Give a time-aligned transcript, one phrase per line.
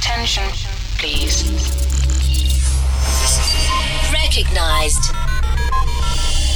[0.00, 0.48] Attention,
[0.96, 1.44] please.
[4.10, 5.12] Recognized.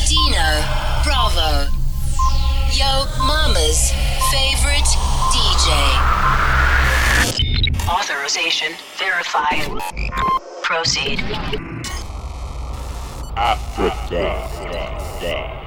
[0.09, 0.65] Dino
[1.05, 1.69] Bravo.
[2.73, 3.93] Yo Mama's
[4.33, 4.89] favorite
[5.29, 5.69] DJ.
[7.87, 9.69] Authorization verified.
[10.63, 11.21] Proceed.
[13.37, 14.25] Africa.
[14.97, 15.65] Africa.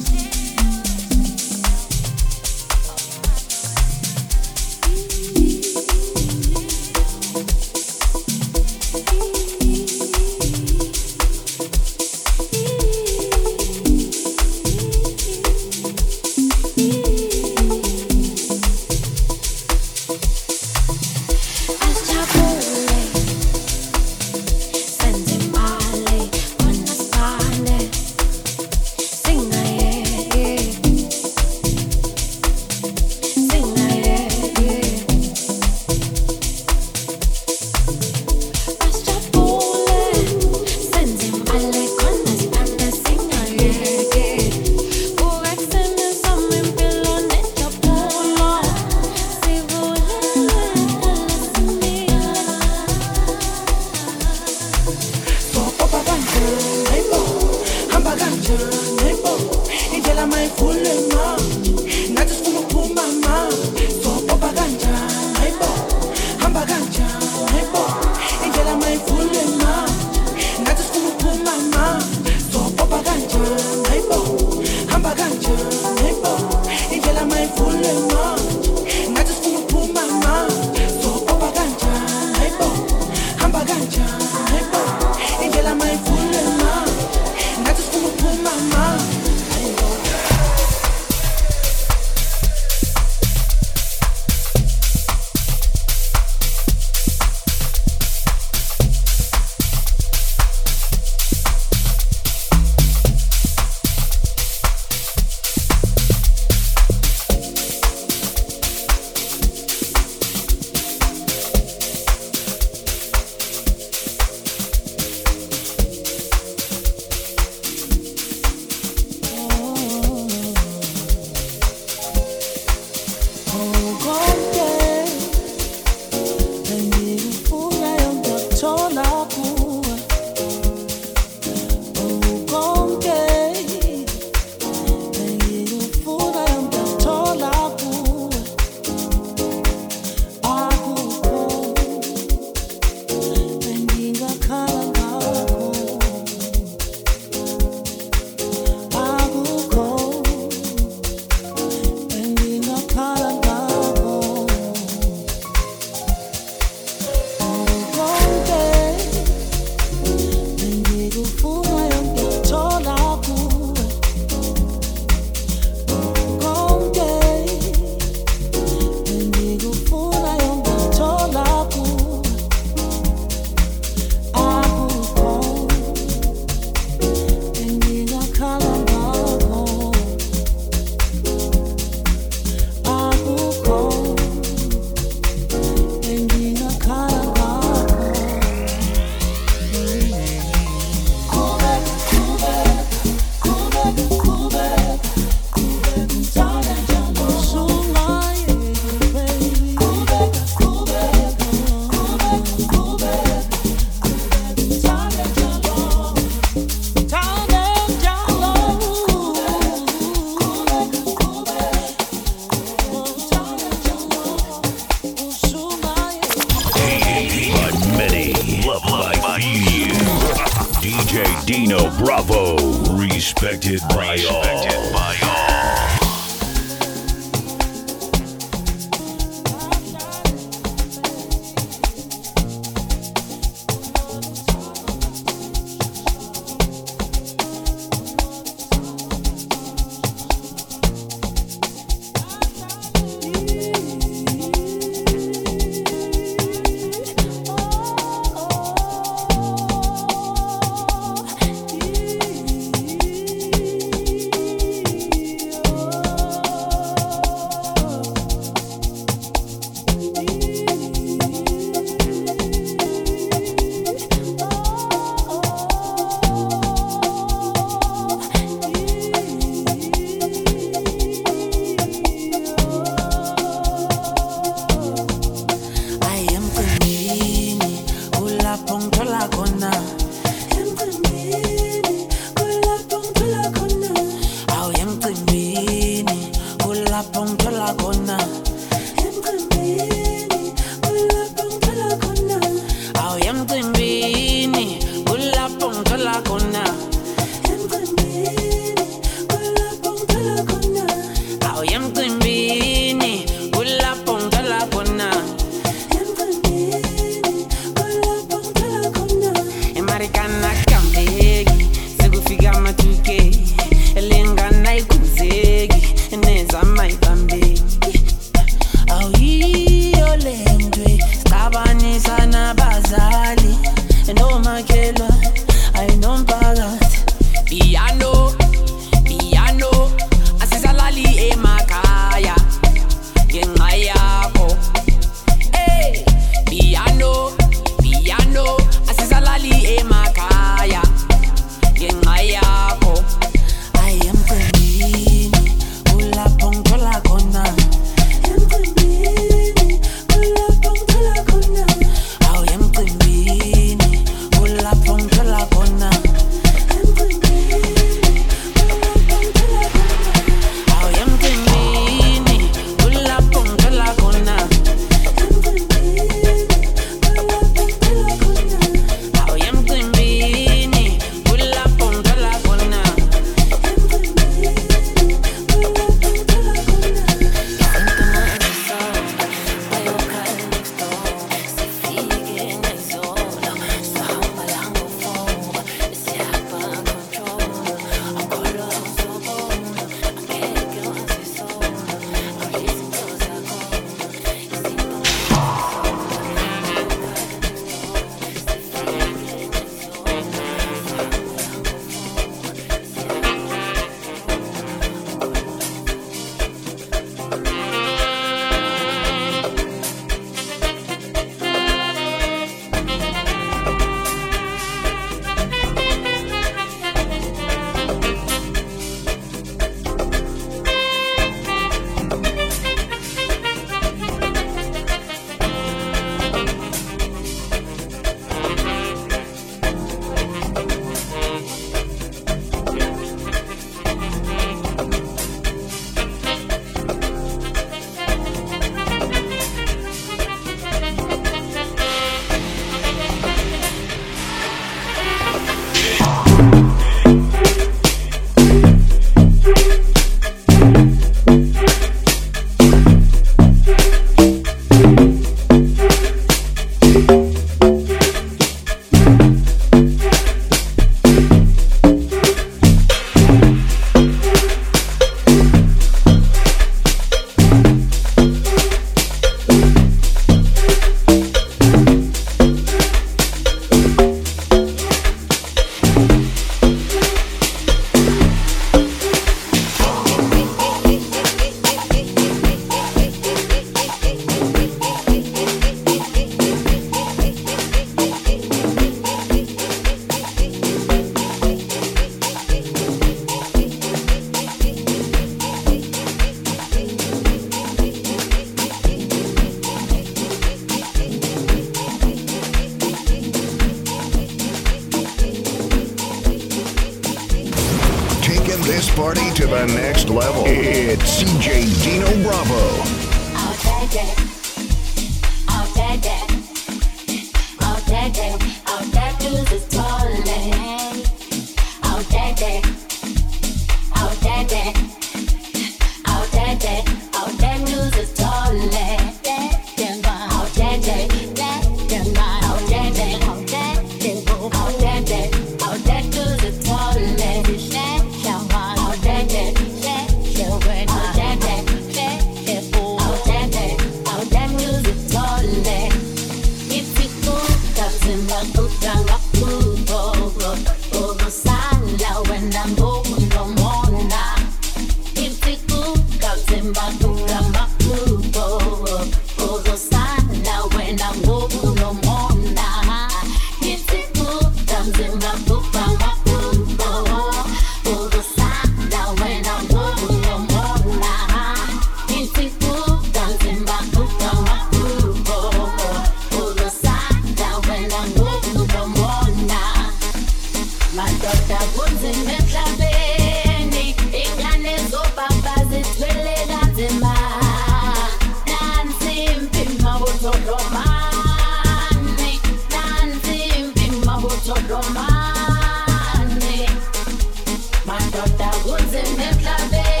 [598.11, 600.00] Doctor, dot, woods and hip,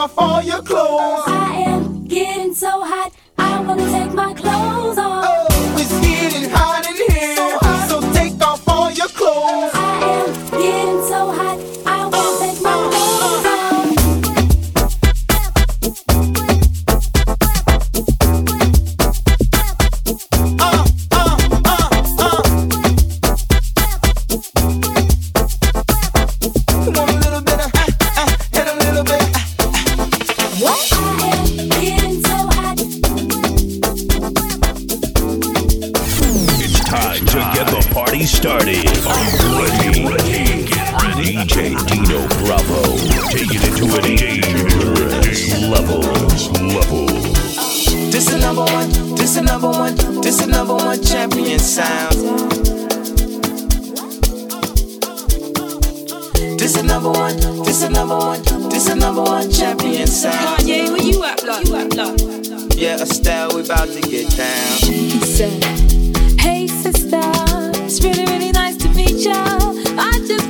[0.00, 1.24] off all your clothes.
[1.26, 3.12] I am getting so hot.
[56.60, 60.60] This is number one, this is number one, this is number one champion sound.
[60.60, 61.64] Kanye, where you at, block?
[61.64, 62.18] You at, block?
[62.76, 64.76] Yeah, Estelle, we about to get down.
[64.76, 65.64] She said,
[66.38, 67.18] Hey, sister,
[67.80, 69.32] it's really, really nice to meet ya.
[69.32, 70.49] I just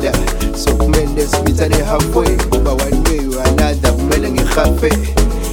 [0.00, 4.90] uku-understanda so kumele simithane halfway ngoba one way or another kumele ngihafe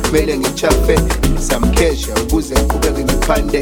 [0.05, 0.99] kumele ngichafe
[1.39, 3.59] samkhesha ukuze ngiqhubeke ngiphande.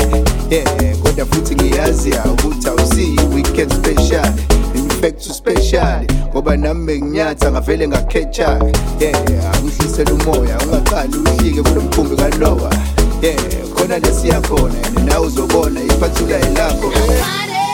[0.49, 4.33] Yeah kodwa futhi ngiyazi ukuthi awusiyi weekend special
[4.75, 8.59] in fact special ngoba nami benginyatha ngavele ngakhetha.
[8.99, 12.73] Yeah angihlisela umoya ungaqali uhlike kulo mkhumbi kanowa.
[13.21, 13.37] Yeah
[13.75, 17.64] khona lesiya khona and nawe uzobona iphathula elakho Friday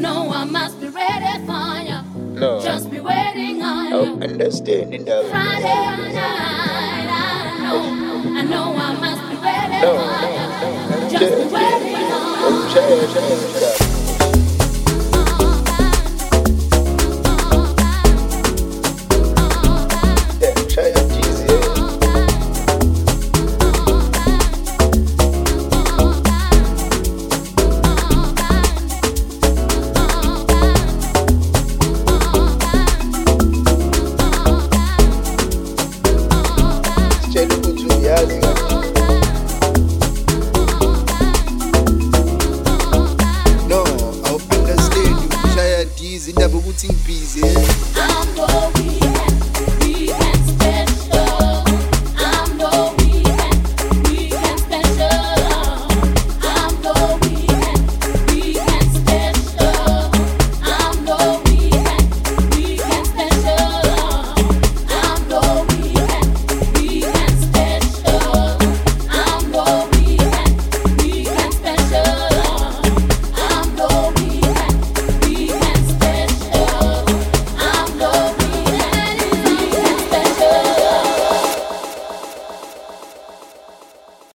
[0.00, 2.00] know I must be ready for you.
[2.40, 2.60] No.
[2.60, 4.22] Just be waiting on you.
[4.22, 10.46] understand indaba Friday night, I know, I know I must be ready No, for you.
[11.00, 13.87] no, Just be waiting on you.